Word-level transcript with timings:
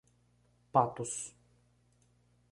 Patos 0.73 1.35